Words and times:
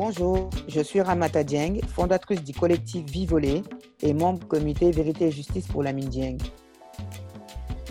Bonjour, 0.00 0.48
je 0.68 0.80
suis 0.80 1.00
Ramata 1.00 1.42
Dieng, 1.42 1.80
fondatrice 1.88 2.44
du 2.44 2.54
collectif 2.54 3.04
Vivolé 3.10 3.64
et 4.00 4.14
membre 4.14 4.38
du 4.38 4.46
comité 4.46 4.92
Vérité 4.92 5.26
et 5.26 5.32
Justice 5.32 5.66
pour 5.66 5.82
la 5.82 5.92
mine 5.92 6.08
Dieng. 6.08 6.38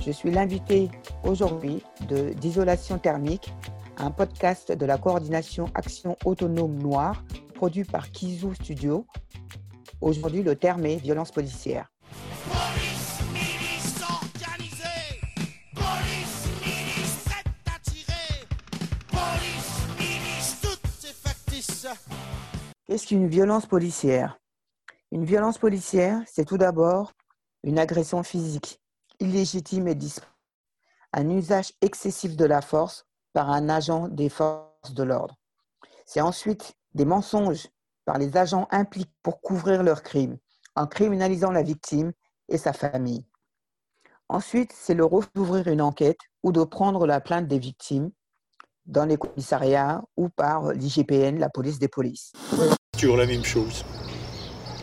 Je 0.05 0.11
suis 0.11 0.31
l'invité 0.31 0.89
aujourd'hui 1.25 1.83
d'Isolation 2.39 2.97
thermique, 2.97 3.53
un 3.97 4.09
podcast 4.11 4.71
de 4.71 4.85
la 4.85 4.97
coordination 4.97 5.65
Action 5.75 6.15
Autonome 6.23 6.75
Noire 6.75 7.25
produit 7.55 7.83
par 7.83 8.09
Kizu 8.09 8.55
Studio. 8.55 9.05
Aujourd'hui, 9.99 10.43
le 10.43 10.55
terme 10.55 10.85
est 10.85 10.95
violence 10.95 11.31
policière. 11.31 11.91
Qu'est-ce 22.97 23.09
qu'une 23.09 23.27
violence 23.27 23.67
policière 23.67 24.39
Une 25.11 25.23
violence 25.23 25.59
policière, 25.59 26.19
c'est 26.25 26.45
tout 26.45 26.57
d'abord 26.57 27.13
une 27.61 27.77
agression 27.77 28.23
physique, 28.23 28.81
illégitime 29.19 29.87
et 29.87 29.93
disproportionnée, 29.93 30.41
un 31.13 31.29
usage 31.29 31.73
excessif 31.81 32.35
de 32.35 32.45
la 32.45 32.59
force 32.59 33.05
par 33.33 33.51
un 33.51 33.69
agent 33.69 34.07
des 34.07 34.29
forces 34.29 34.95
de 34.95 35.03
l'ordre? 35.03 35.35
C'est 36.07 36.21
ensuite 36.21 36.73
des 36.95 37.05
mensonges 37.05 37.67
par 38.03 38.17
les 38.17 38.35
agents 38.35 38.67
impliqués 38.71 39.13
pour 39.21 39.41
couvrir 39.41 39.83
leurs 39.83 40.01
crimes, 40.01 40.39
en 40.75 40.87
criminalisant 40.87 41.51
la 41.51 41.61
victime 41.61 42.13
et 42.49 42.57
sa 42.57 42.73
famille. 42.73 43.27
Ensuite, 44.27 44.73
c'est 44.73 44.95
le 44.95 45.05
refus 45.05 45.29
d'ouvrir 45.35 45.67
une 45.67 45.83
enquête 45.83 46.21
ou 46.41 46.51
de 46.51 46.63
prendre 46.63 47.05
la 47.05 47.21
plainte 47.21 47.47
des 47.47 47.59
victimes 47.59 48.09
dans 48.87 49.05
les 49.05 49.17
commissariats 49.17 50.01
ou 50.15 50.29
par 50.29 50.71
l'IGPN, 50.73 51.37
la 51.37 51.49
police 51.49 51.77
des 51.77 51.89
polices. 51.89 52.33
Toujours 52.97 53.17
la 53.17 53.27
même 53.27 53.45
chose. 53.45 53.85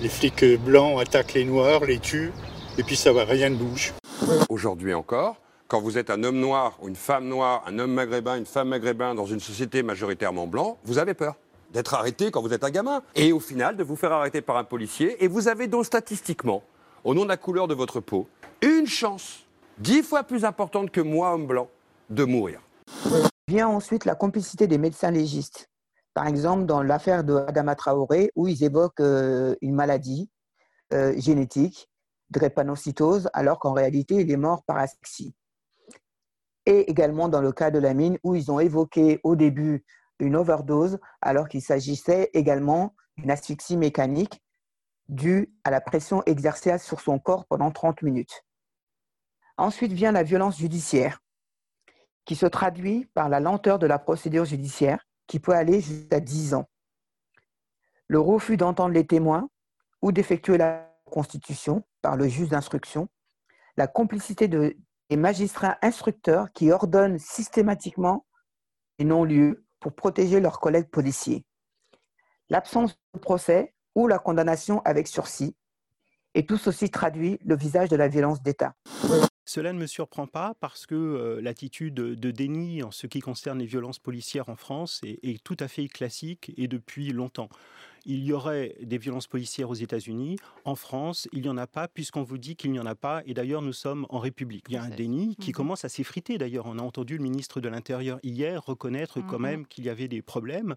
Les 0.01 0.09
flics 0.09 0.45
blancs 0.65 1.01
attaquent 1.01 1.35
les 1.35 1.45
noirs, 1.45 1.85
les 1.85 1.99
tuent, 1.99 2.33
et 2.79 2.85
puis 2.85 2.95
ça 2.95 3.13
va, 3.13 3.25
rien 3.25 3.51
ne 3.51 3.57
bouge. 3.57 3.93
Aujourd'hui 4.49 4.95
encore, 4.95 5.37
quand 5.67 5.81
vous 5.81 5.99
êtes 5.99 6.11
un 6.11 6.23
homme 6.23 6.39
noir 6.39 6.79
ou 6.81 6.87
une 6.87 6.95
femme 6.95 7.27
noire, 7.27 7.65
un 7.67 7.77
homme 7.81 7.93
maghrébin, 7.93 8.37
une 8.37 8.47
femme 8.47 8.69
maghrébin 8.69 9.17
dans 9.17 9.27
une 9.27 9.41
société 9.41 9.83
majoritairement 9.83 10.47
blanc, 10.47 10.79
vous 10.85 10.99
avez 10.99 11.15
peur 11.15 11.35
d'être 11.73 11.95
arrêté 11.95 12.31
quand 12.31 12.41
vous 12.41 12.53
êtes 12.53 12.63
un 12.63 12.71
gamin. 12.71 13.03
Et 13.17 13.33
au 13.33 13.41
final, 13.41 13.77
de 13.77 13.83
vous 13.83 13.97
faire 13.97 14.13
arrêter 14.13 14.41
par 14.41 14.59
un 14.59 14.65
policier. 14.65 15.23
Et 15.25 15.27
vous 15.27 15.49
avez 15.49 15.67
donc 15.67 15.85
statistiquement, 15.85 16.63
au 17.03 17.15
nom 17.15 17.25
de 17.25 17.29
la 17.29 17.37
couleur 17.37 17.67
de 17.67 17.75
votre 17.75 17.99
peau, 17.99 18.29
une 18.63 18.87
chance 18.87 19.41
dix 19.79 20.05
fois 20.05 20.23
plus 20.23 20.45
importante 20.45 20.93
que 20.93 21.01
moi, 21.01 21.35
homme 21.35 21.49
blanc, 21.49 21.69
de 22.11 22.23
mourir. 22.23 22.61
Vient 23.49 23.67
ensuite 23.67 24.05
la 24.05 24.15
complicité 24.15 24.69
des 24.69 24.79
médecins 24.79 25.11
légistes. 25.11 25.69
Par 26.15 26.29
exemple, 26.29 26.65
dans 26.65 26.83
l'affaire 26.83 27.25
de 27.25 27.35
Adama 27.35 27.75
Traoré, 27.75 28.31
où 28.37 28.47
ils 28.47 28.63
évoquent 28.63 29.01
euh, 29.01 29.57
une 29.61 29.75
maladie 29.75 30.31
euh, 30.93 31.13
génétique, 31.19 31.91
drépanocytose, 32.31 33.29
alors 33.33 33.59
qu'en 33.59 33.73
réalité, 33.73 34.15
il 34.15 34.31
est 34.31 34.37
mort 34.37 34.63
par 34.65 34.79
asphyxie. 34.79 35.35
Et 36.67 36.89
également 36.89 37.29
dans 37.29 37.41
le 37.41 37.53
cas 37.53 37.73
de 37.73 37.81
la 37.81 37.95
mine, 37.95 38.19
où 38.23 38.37
ils 38.37 38.51
ont 38.53 38.61
évoqué 38.61 39.21
au 39.25 39.35
début 39.35 39.85
une 40.21 40.37
overdose, 40.37 40.99
alors 41.21 41.49
qu'il 41.49 41.63
s'agissait 41.63 42.31
également 42.33 42.95
d'une 43.17 43.33
asphyxie 43.33 43.77
mécanique 43.77 44.41
due 45.09 45.53
à 45.65 45.71
la 45.71 45.81
pression 45.81 46.23
exercée 46.27 46.79
sur 46.79 47.01
son 47.01 47.19
corps 47.19 47.45
pendant 47.47 47.73
30 47.73 48.03
minutes. 48.03 48.45
Ensuite 49.57 49.93
vient 49.93 50.13
la 50.13 50.23
violence 50.23 50.59
judiciaire, 50.59 51.21
qui 52.25 52.37
se 52.37 52.47
traduit 52.47 53.07
par 53.15 53.29
la 53.29 53.41
lenteur 53.41 53.79
de 53.79 53.87
la 53.87 53.99
procédure 53.99 54.45
judiciaire, 54.45 55.05
qui 55.27 55.41
peut 55.41 55.53
aller 55.53 55.81
jusqu'à 55.81 56.21
10 56.21 56.55
ans. 56.55 56.69
Le 58.07 58.21
refus 58.21 58.57
d'entendre 58.57 58.95
les 58.95 59.07
témoins 59.07 59.49
ou 60.03 60.13
d'effectuer 60.13 60.59
la 60.59 60.91
constitution 61.05 61.85
par 62.03 62.17
le 62.17 62.29
juge 62.29 62.49
d'instruction, 62.49 63.09
la 63.77 63.87
complicité 63.87 64.49
de, 64.49 64.77
des 65.11 65.17
magistrats 65.17 65.79
instructeurs 65.83 66.53
qui 66.53 66.71
ordonnent 66.71 67.19
systématiquement 67.19 68.27
les 68.99 69.05
non-lieux 69.05 69.65
pour 69.81 69.95
protéger 69.95 70.41
leurs 70.41 70.61
collègues 70.61 70.91
policiers, 70.91 71.45
l'absence 72.49 72.99
de 73.15 73.19
procès 73.19 73.75
ou 73.95 74.07
la 74.07 74.19
condamnation 74.19 74.83
avec 74.85 75.09
sursis, 75.09 75.57
et 76.35 76.47
tout 76.47 76.57
ceci 76.57 76.91
traduit 76.91 77.39
le 77.45 77.57
visage 77.57 77.89
de 77.89 77.97
la 77.97 78.09
violence 78.09 78.43
d'État. 78.43 78.75
Cela 79.47 79.73
ne 79.75 79.79
me 79.79 79.87
surprend 79.87 80.27
pas 80.27 80.55
parce 80.59 80.87
que 80.87 80.95
euh, 80.95 81.41
l'attitude 81.43 81.95
de 81.95 82.31
déni 82.31 82.83
en 82.83 82.91
ce 82.91 83.07
qui 83.07 83.21
concerne 83.21 83.59
les 83.59 83.67
violences 83.67 83.99
policières 83.99 84.49
en 84.49 84.57
France 84.57 85.01
est, 85.05 85.23
est 85.23 85.43
tout 85.45 85.57
à 85.61 85.69
fait 85.69 85.87
classique 85.89 86.53
et 86.57 86.67
depuis 86.67 87.13
longtemps. 87.13 87.51
Il 88.07 88.23
y 88.25 88.33
aurait 88.33 88.75
des 88.83 88.99
violences 88.99 89.27
policières 89.27 89.71
aux 89.71 89.75
États-Unis. 89.75 90.37
En 90.65 90.75
France, 90.75 91.29
il 91.33 91.43
n'y 91.43 91.49
en 91.49 91.57
a 91.59 91.67
pas 91.67 91.89
puisqu'on 91.89 92.23
vous 92.23 92.39
dit 92.39 92.57
qu'il 92.57 92.71
n'y 92.73 92.79
en 92.79 92.87
a 92.87 92.95
pas. 92.95 93.23
Et 93.27 93.35
d'ailleurs, 93.35 93.63
nous 93.63 93.73
sommes 93.73 94.07
en 94.11 94.19
République. 94.19 94.65
Il 94.69 94.75
y 94.75 94.77
a 94.79 94.83
un 94.83 94.91
déni 94.91 95.37
qui 95.37 95.51
Mhm. 95.51 95.55
commence 95.55 95.85
à 95.85 95.89
s'effriter. 95.91 96.37
D'ailleurs, 96.39 96.67
on 96.67 96.79
a 96.79 96.83
entendu 96.83 97.17
le 97.17 97.23
ministre 97.23 97.61
de 97.61 97.69
l'Intérieur 97.69 98.19
hier 98.23 98.63
reconnaître 98.65 99.21
quand 99.27 99.39
Mhm. 99.39 99.43
même 99.43 99.67
qu'il 99.67 99.85
y 99.85 99.91
avait 99.91 100.09
des 100.09 100.21
problèmes. 100.23 100.75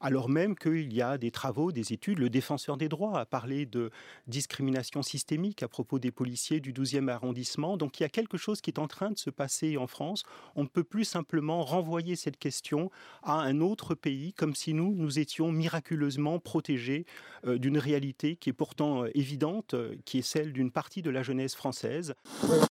Alors 0.00 0.28
même 0.28 0.56
qu'il 0.56 0.92
y 0.92 1.02
a 1.02 1.18
des 1.18 1.30
travaux, 1.30 1.72
des 1.72 1.92
études, 1.92 2.18
le 2.18 2.30
défenseur 2.30 2.76
des 2.78 2.88
droits 2.88 3.18
a 3.18 3.26
parlé 3.26 3.66
de 3.66 3.90
discrimination 4.26 5.02
systémique 5.02 5.62
à 5.62 5.68
propos 5.68 5.98
des 5.98 6.10
policiers 6.10 6.60
du 6.60 6.72
12e 6.72 7.08
arrondissement. 7.08 7.76
Donc 7.76 8.00
il 8.00 8.04
y 8.04 8.06
a 8.06 8.08
quelque 8.08 8.38
chose 8.38 8.62
qui 8.62 8.70
est 8.70 8.78
en 8.78 8.88
train 8.88 9.10
de 9.10 9.18
se 9.18 9.28
passer 9.28 9.76
en 9.76 9.86
France. 9.86 10.22
On 10.56 10.62
ne 10.62 10.68
peut 10.68 10.84
plus 10.84 11.04
simplement 11.04 11.62
renvoyer 11.62 12.16
cette 12.16 12.38
question 12.38 12.90
à 13.22 13.34
un 13.40 13.60
autre 13.60 13.94
pays 13.94 14.32
comme 14.32 14.54
si 14.54 14.72
nous, 14.72 14.94
nous 14.94 15.18
étions 15.18 15.52
miraculeusement 15.52 16.38
protégés 16.38 17.04
euh, 17.46 17.58
d'une 17.58 17.78
réalité 17.78 18.36
qui 18.36 18.50
est 18.50 18.54
pourtant 18.54 19.04
euh, 19.04 19.10
évidente, 19.14 19.74
euh, 19.74 19.94
qui 20.04 20.18
est 20.18 20.22
celle 20.22 20.52
d'une 20.52 20.70
partie 20.70 21.02
de 21.02 21.10
la 21.10 21.22
jeunesse 21.22 21.54
française. 21.54 22.14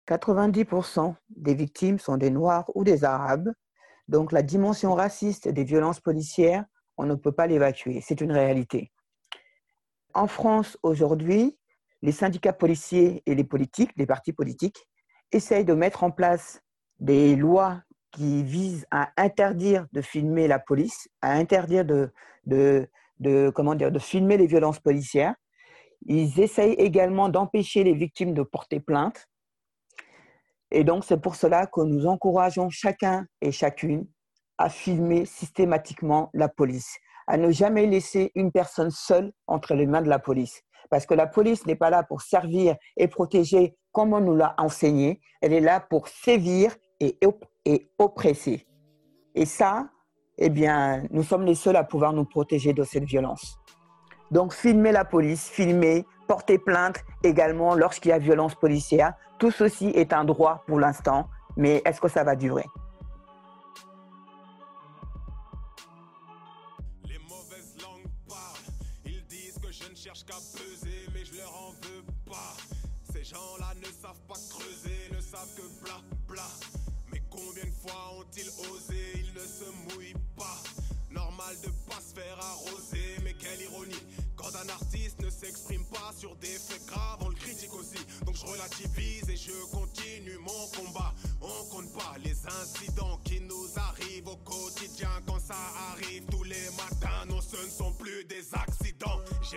90% 0.08 1.14
des 1.36 1.54
victimes 1.54 1.98
sont 1.98 2.16
des 2.16 2.30
Noirs 2.30 2.70
ou 2.74 2.82
des 2.82 3.04
Arabes. 3.04 3.52
Donc 4.08 4.32
la 4.32 4.42
dimension 4.42 4.94
raciste 4.94 5.48
des 5.48 5.64
violences 5.64 6.00
policières, 6.00 6.64
on 6.96 7.04
ne 7.04 7.14
peut 7.14 7.32
pas 7.32 7.46
l'évacuer. 7.46 8.00
C'est 8.00 8.20
une 8.20 8.32
réalité. 8.32 8.92
En 10.14 10.26
France, 10.26 10.78
aujourd'hui, 10.82 11.58
les 12.02 12.12
syndicats 12.12 12.52
policiers 12.52 13.22
et 13.26 13.34
les 13.34 13.44
politiques, 13.44 13.92
les 13.96 14.06
partis 14.06 14.32
politiques, 14.32 14.86
essayent 15.30 15.64
de 15.64 15.74
mettre 15.74 16.04
en 16.04 16.10
place 16.10 16.60
des 17.00 17.36
lois 17.36 17.82
qui 18.10 18.42
visent 18.42 18.86
à 18.90 19.10
interdire 19.16 19.86
de 19.92 20.02
filmer 20.02 20.46
la 20.46 20.58
police, 20.58 21.08
à 21.22 21.32
interdire 21.32 21.84
de, 21.84 22.12
de, 22.44 22.86
de, 23.20 23.50
comment 23.54 23.74
dire, 23.74 23.90
de 23.90 23.98
filmer 23.98 24.36
les 24.36 24.46
violences 24.46 24.80
policières. 24.80 25.34
Ils 26.06 26.40
essayent 26.40 26.74
également 26.74 27.28
d'empêcher 27.28 27.84
les 27.84 27.94
victimes 27.94 28.34
de 28.34 28.42
porter 28.42 28.80
plainte. 28.80 29.26
Et 30.70 30.84
donc, 30.84 31.04
c'est 31.04 31.20
pour 31.20 31.36
cela 31.36 31.66
que 31.66 31.80
nous 31.80 32.06
encourageons 32.06 32.68
chacun 32.68 33.26
et 33.40 33.52
chacune 33.52 34.06
à 34.62 34.68
filmer 34.68 35.24
systématiquement 35.26 36.30
la 36.34 36.48
police, 36.48 36.96
à 37.26 37.36
ne 37.36 37.50
jamais 37.50 37.86
laisser 37.86 38.30
une 38.34 38.52
personne 38.52 38.90
seule 38.90 39.32
entre 39.46 39.74
les 39.74 39.86
mains 39.86 40.02
de 40.02 40.08
la 40.08 40.18
police. 40.18 40.62
Parce 40.88 41.04
que 41.04 41.14
la 41.14 41.26
police 41.26 41.66
n'est 41.66 41.74
pas 41.76 41.90
là 41.90 42.02
pour 42.02 42.22
servir 42.22 42.76
et 42.96 43.08
protéger 43.08 43.76
comme 43.90 44.12
on 44.12 44.20
nous 44.20 44.36
l'a 44.36 44.54
enseigné, 44.58 45.20
elle 45.40 45.52
est 45.52 45.60
là 45.60 45.80
pour 45.80 46.06
sévir 46.06 46.74
et, 47.00 47.18
op- 47.24 47.44
et 47.64 47.90
oppresser. 47.98 48.66
Et 49.34 49.46
ça, 49.46 49.88
eh 50.38 50.48
bien, 50.48 51.02
nous 51.10 51.22
sommes 51.24 51.44
les 51.44 51.54
seuls 51.54 51.76
à 51.76 51.84
pouvoir 51.84 52.12
nous 52.12 52.24
protéger 52.24 52.72
de 52.72 52.84
cette 52.84 53.04
violence. 53.04 53.58
Donc, 54.30 54.54
filmer 54.54 54.92
la 54.92 55.04
police, 55.04 55.48
filmer, 55.48 56.06
porter 56.28 56.58
plainte 56.58 57.00
également 57.24 57.74
lorsqu'il 57.74 58.10
y 58.10 58.12
a 58.12 58.18
violence 58.18 58.54
policière, 58.54 59.14
tout 59.38 59.50
ceci 59.50 59.88
est 59.88 60.12
un 60.12 60.24
droit 60.24 60.62
pour 60.66 60.78
l'instant, 60.78 61.28
mais 61.56 61.82
est-ce 61.84 62.00
que 62.00 62.08
ça 62.08 62.24
va 62.24 62.36
durer? 62.36 62.64
Disent 70.02 70.10
que 70.10 70.10
je 70.10 70.10
ne 70.10 70.14
cherche 70.14 70.24
qu'à 70.24 70.58
peser, 70.58 71.08
mais 71.14 71.24
je 71.24 71.36
leur 71.36 71.54
en 71.54 71.70
veux 71.70 72.04
pas. 72.26 72.56
Ces 73.12 73.24
gens-là 73.24 73.74
ne 73.76 73.86
savent 73.86 74.20
pas 74.28 74.38
creuser, 74.50 75.10
ne 75.12 75.20
savent 75.20 75.54
que 75.54 75.84
bla 75.84 76.00
bla. 76.28 76.48
Mais 77.12 77.22
combien 77.30 77.64
de 77.64 77.70
fois 77.70 78.14
ont-ils 78.18 78.48
osé? 78.70 79.12
Ils 79.16 79.32
ne 79.34 79.40
se 79.40 79.94
mouillent 79.94 80.14
pas. 80.36 80.62
Normal 81.10 81.54
de 81.62 81.68
pas 81.88 82.00
se 82.00 82.14
faire 82.14 82.38
arroser, 82.38 83.18
mais 83.22 83.34
quelle 83.34 83.60
ironie. 83.60 84.02
Quand 84.34 84.54
un 84.56 84.68
artiste 84.70 85.20
ne 85.20 85.28
s'exprime 85.28 85.84
pas 85.86 86.12
sur 86.18 86.34
des 86.36 86.58
faits 86.58 86.86
graves, 86.86 87.18
on 87.20 87.28
le 87.28 87.34
critique 87.34 87.72
aussi. 87.74 88.02
Donc 88.24 88.34
je 88.34 88.46
relativise 88.46 89.28
et 89.28 89.36
je 89.36 89.52
continue 89.70 90.38
mon 90.38 90.66
combat. 90.74 91.12
On 91.42 91.64
compte 91.66 91.92
pas 91.92 92.16
les 92.24 92.36
incidents 92.46 93.20
qui 93.24 93.40
nous 93.40 93.68
arrivent 93.76 94.28
au 94.28 94.36
quotidien 94.36 95.10
quand 95.26 95.38
ça 95.38 95.58
arrive 95.92 96.24
tous 96.30 96.44
les 96.44 96.70
matins. 96.70 97.26
Non, 97.28 97.40
ce 97.42 97.62
ne 97.62 97.70
sont 97.70 97.92
plus 97.92 98.24
des 98.24 98.54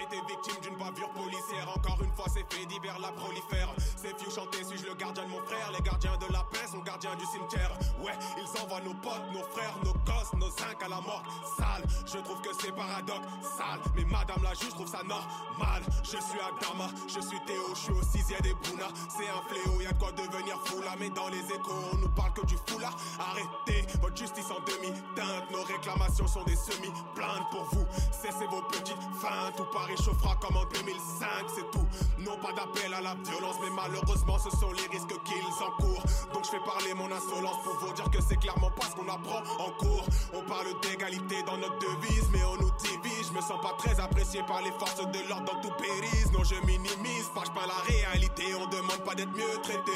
été 0.04 0.18
victime 0.28 0.60
d'une 0.62 0.78
bavure 0.78 1.10
policière. 1.10 1.70
Encore 1.76 2.02
une 2.02 2.12
fois, 2.14 2.26
c'est 2.28 2.46
fait 2.54 2.66
divers 2.66 3.00
la 3.00 3.12
prolifère. 3.12 3.70
Ces 3.96 4.14
few 4.18 4.32
chanter, 4.32 4.64
suis-je 4.64 4.86
le 4.86 4.96
gardien 4.96 5.24
de 5.24 5.30
mon 5.30 5.42
frère? 5.46 5.72
Les 5.72 5.82
gardiens 5.82 6.18
de 6.18 6.32
la 6.34 6.44
paix 6.52 6.68
sont 6.72 6.80
gardiens 6.80 7.16
du 7.16 7.26
cimetière. 7.26 7.72
Ouais, 8.04 8.14
ils 8.38 8.68
voit 8.68 8.82
nos 8.82 8.94
potes, 8.96 9.28
nos 9.32 9.44
frères, 9.54 9.76
nos 9.84 9.94
gosses, 10.06 10.34
nos 10.34 10.50
cinq 10.50 10.82
à 10.84 10.88
la 10.90 11.02
mort. 11.02 11.24
Sale, 11.58 11.84
je 12.06 12.18
trouve 12.20 12.42
que 12.42 12.50
c'est 12.60 12.72
paradoxal. 12.72 13.80
Mais 13.96 14.06
madame 14.06 14.42
la 14.44 14.54
juge 14.54 14.70
trouve 14.70 14.88
ça 14.88 15.04
normal. 15.04 15.84
Je 16.04 16.18
suis 16.18 16.40
Adama, 16.40 16.88
je 17.08 17.20
suis 17.20 17.40
Théo, 17.46 17.70
je 17.76 17.80
suis 17.80 17.94
au 17.94 18.02
sixième 18.02 18.42
des 18.42 18.54
Bouna. 18.54 18.88
C'est 19.10 19.30
un 19.30 19.42
fléau, 19.48 19.82
y 19.82 19.86
a 19.86 19.92
de 19.92 19.98
quoi 20.00 20.12
devenir 20.12 20.60
fou 20.66 20.82
là. 20.82 20.96
Mais 21.00 21.10
dans 21.10 21.28
les 21.28 21.44
échos, 21.54 21.80
on 21.94 21.98
nous 21.98 22.10
parle 22.10 22.34
que 22.34 22.46
du 22.46 22.56
fou 22.68 22.80
là. 22.80 22.90
Arrêtez 23.20 23.86
votre 24.02 24.18
justice 24.18 24.50
en 24.52 24.60
demi-teinte. 24.66 25.52
Nos 25.52 25.64
réclamations 25.64 26.28
sont 26.28 26.44
des 26.44 26.56
semi-plaintes 26.56 27.50
pour 27.52 27.64
vous. 27.72 27.86
Cessez 28.12 28.48
vos 28.48 28.62
petites 28.64 28.98
feintes. 29.22 29.56
Tout 29.56 29.66
Paris 29.72 29.85
chauffera 29.98 30.36
comme 30.42 30.58
en 30.58 30.66
2005, 30.66 31.28
c'est 31.54 31.70
tout. 31.72 31.86
Non 32.20 32.38
pas 32.38 32.54
d'appel 32.54 32.94
à 32.94 33.02
la 33.02 33.16
violence, 33.16 33.58
mais 33.62 33.70
malheureusement 33.70 34.38
ce 34.40 34.50
sont 34.58 34.72
les 34.72 34.88
risques 34.90 35.16
qu'ils 35.24 35.64
encourent. 35.64 36.04
Donc 36.34 36.46
je 36.46 36.52
fais 36.52 36.64
parler 36.66 36.94
mon 36.94 37.12
insolence 37.12 37.62
pour 37.64 37.76
vous 37.82 37.94
dire 37.94 38.10
que 38.10 38.22
c'est 38.22 38.38
clairement 38.38 38.72
pas 38.72 38.88
ce 38.90 38.96
qu'on 38.96 39.08
apprend 39.08 39.42
en 39.60 39.72
cours. 39.78 40.06
On 40.34 40.42
parle 40.50 40.74
d'égalité 40.82 41.44
dans 41.46 41.58
notre 41.58 41.78
devise, 41.80 42.28
mais 42.32 42.44
on 42.44 42.58
nous 42.58 42.72
divise. 42.82 43.28
Je 43.30 43.34
me 43.34 43.42
sens 43.42 43.62
pas 43.62 43.76
très 43.78 44.00
apprécié 44.00 44.42
par 44.48 44.62
les 44.62 44.72
forces 44.72 44.98
de 44.98 45.30
l'ordre 45.30 45.54
dans 45.54 45.62
tout 45.62 45.74
périsse. 45.78 46.32
Non, 46.34 46.44
je 46.44 46.56
minimise, 46.66 47.30
pas 47.34 47.46
pas 47.54 47.68
la 47.68 47.80
réalité. 47.86 48.56
Demande 48.96 49.08
pas 49.08 49.16
d'être 49.16 49.32
mieux 49.36 49.62
traité. 49.62 49.92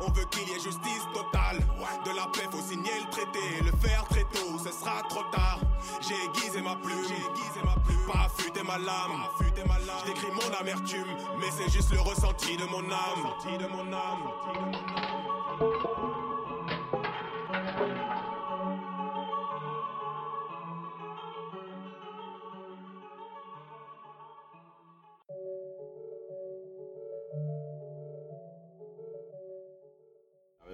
On 0.00 0.10
veut 0.12 0.24
qu'il 0.30 0.48
y 0.48 0.52
ait 0.52 0.60
justice 0.60 1.06
totale. 1.12 1.58
De 2.04 2.10
la 2.14 2.26
paix, 2.26 2.48
faut 2.50 2.60
signer 2.60 2.90
le 3.04 3.10
traité. 3.10 3.40
Le 3.64 3.72
faire 3.78 4.04
très 4.08 4.22
tôt, 4.24 4.58
ce 4.58 4.72
sera 4.72 5.02
trop 5.08 5.24
tard. 5.32 5.60
J'ai 6.00 6.14
aiguisé 6.24 6.60
ma 6.62 6.76
plume, 6.76 7.02
j'ai 7.08 7.14
aiguisé 7.14 7.60
ma 7.64 7.74
plume. 7.84 7.98
Pas 8.06 8.26
affûté 8.26 8.62
ma 8.62 8.78
lame, 8.78 9.26
ma 9.66 9.78
lame. 9.78 10.02
J'écris 10.06 10.32
mon 10.32 10.54
amertume, 10.58 11.16
mais 11.38 11.50
c'est 11.50 11.70
juste 11.70 11.92
le 11.92 12.00
ressenti 12.00 12.56
de 12.56 12.64
mon 12.64 12.84
âme. 12.90 13.32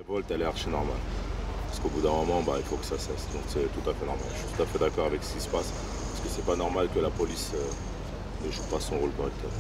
Révolte, 0.07 0.31
elle 0.31 0.43
est 0.43 0.47
archi 0.47 0.69
normale. 0.69 0.97
Parce 1.67 1.81
qu'au 1.81 1.89
bout 1.89 2.01
d'un 2.01 2.11
moment, 2.11 2.43
bah, 2.43 2.55
il 2.59 2.65
faut 2.65 2.77
que 2.77 2.85
ça 2.85 2.99
cesse. 2.99 3.29
Donc 3.33 3.43
c'est 3.49 3.61
tout 3.73 3.89
à 3.89 3.95
fait 3.95 4.07
normal. 4.07 4.27
Je 4.33 4.39
suis 4.39 4.57
tout 4.57 4.63
à 4.63 4.67
fait 4.67 4.79
d'accord 4.79 5.07
avec 5.07 5.23
ce 5.23 5.35
qui 5.35 5.41
se 5.41 5.49
passe. 5.49 5.73
Parce 5.73 6.21
que 6.21 6.29
c'est 6.29 6.45
pas 6.45 6.57
normal 6.57 6.89
que 6.95 7.01
la 7.01 7.11
police 7.11 7.53
euh, 7.55 8.47
ne 8.47 8.53
joue 8.53 8.63
pas 8.65 8.81
son 8.81 8.99
rôle 8.99 9.11
correctement. 9.13 9.51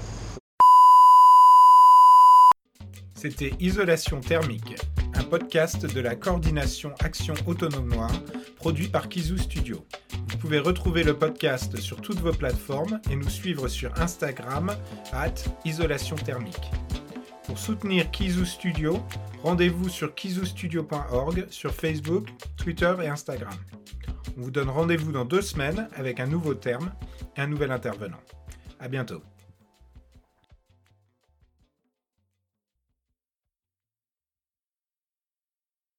C'était 3.14 3.52
Isolation 3.60 4.20
thermique, 4.20 4.74
un 5.14 5.22
podcast 5.22 5.86
de 5.86 6.00
la 6.00 6.16
coordination 6.16 6.92
Action 6.98 7.34
Autonome 7.46 7.88
Noire, 7.88 8.10
produit 8.56 8.88
par 8.88 9.08
Kizu 9.08 9.38
Studio. 9.38 9.86
Vous 10.28 10.38
pouvez 10.38 10.58
retrouver 10.58 11.04
le 11.04 11.16
podcast 11.16 11.76
sur 11.78 12.00
toutes 12.00 12.18
vos 12.18 12.32
plateformes 12.32 13.00
et 13.12 13.14
nous 13.14 13.30
suivre 13.30 13.68
sur 13.68 13.92
Instagram, 14.00 14.76
at 15.12 15.34
Isolation 15.64 16.16
thermique. 16.16 16.72
Pour 17.52 17.58
soutenir 17.58 18.10
Kizu 18.10 18.46
Studio, 18.46 18.98
rendez-vous 19.42 19.90
sur 19.90 20.14
kizustudio.org, 20.14 21.48
sur 21.50 21.74
Facebook, 21.74 22.28
Twitter 22.56 22.94
et 23.02 23.08
Instagram. 23.08 23.52
On 24.38 24.40
vous 24.40 24.50
donne 24.50 24.70
rendez-vous 24.70 25.12
dans 25.12 25.26
deux 25.26 25.42
semaines 25.42 25.86
avec 25.94 26.18
un 26.18 26.26
nouveau 26.26 26.54
terme 26.54 26.94
et 27.36 27.42
un 27.42 27.46
nouvel 27.48 27.70
intervenant. 27.70 28.20
À 28.80 28.88
bientôt. 28.88 29.20